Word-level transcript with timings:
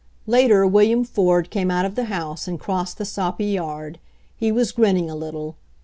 Later 0.25 0.65
William 0.65 1.03
Ford 1.03 1.51
came 1.51 1.69
out 1.69 1.85
of 1.85 1.93
the 1.93 2.05
house 2.05 2.47
and 2.47 2.59
crossed 2.59 2.97
the 2.97 3.05
soppy 3.05 3.45
yard. 3.45 3.99
He 4.35 4.51
was 4.51 4.71
grinning 4.71 5.11
A 5.11 5.15
little. 5.15 5.57